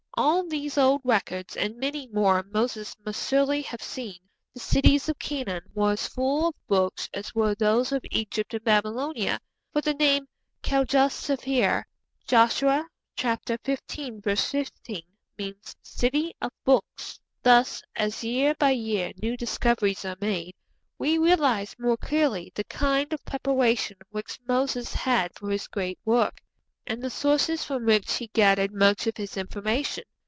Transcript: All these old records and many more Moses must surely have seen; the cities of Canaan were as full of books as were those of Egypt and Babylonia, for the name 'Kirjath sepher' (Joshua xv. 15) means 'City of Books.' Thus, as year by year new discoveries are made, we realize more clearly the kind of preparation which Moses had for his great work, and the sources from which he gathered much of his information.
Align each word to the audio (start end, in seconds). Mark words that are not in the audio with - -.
All 0.17 0.47
these 0.47 0.77
old 0.77 1.01
records 1.03 1.57
and 1.57 1.77
many 1.77 2.05
more 2.05 2.43
Moses 2.43 2.95
must 3.03 3.27
surely 3.27 3.63
have 3.63 3.81
seen; 3.81 4.17
the 4.53 4.59
cities 4.59 5.09
of 5.09 5.17
Canaan 5.17 5.63
were 5.73 5.93
as 5.93 6.07
full 6.07 6.49
of 6.49 6.67
books 6.67 7.09
as 7.11 7.33
were 7.33 7.55
those 7.55 7.91
of 7.91 8.05
Egypt 8.11 8.53
and 8.53 8.63
Babylonia, 8.63 9.39
for 9.73 9.81
the 9.81 9.95
name 9.95 10.27
'Kirjath 10.61 11.13
sepher' 11.13 11.85
(Joshua 12.27 12.87
xv. 13.17 13.57
15) 13.65 15.01
means 15.39 15.75
'City 15.81 16.35
of 16.39 16.51
Books.' 16.65 17.19
Thus, 17.41 17.81
as 17.95 18.23
year 18.23 18.53
by 18.59 18.71
year 18.71 19.13
new 19.23 19.35
discoveries 19.35 20.05
are 20.05 20.17
made, 20.21 20.53
we 20.99 21.17
realize 21.17 21.75
more 21.79 21.97
clearly 21.97 22.51
the 22.53 22.65
kind 22.65 23.11
of 23.11 23.25
preparation 23.25 23.97
which 24.11 24.39
Moses 24.47 24.93
had 24.93 25.33
for 25.33 25.49
his 25.49 25.67
great 25.67 25.97
work, 26.05 26.41
and 26.87 27.01
the 27.01 27.09
sources 27.09 27.63
from 27.63 27.85
which 27.85 28.15
he 28.17 28.27
gathered 28.33 28.73
much 28.73 29.07
of 29.07 29.17
his 29.17 29.37
information. 29.37 30.03